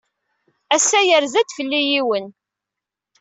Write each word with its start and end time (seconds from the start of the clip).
Ass-a, 0.75 0.99
yerza-d 1.03 1.49
fell-i 1.57 1.81
yiwen. 1.89 2.27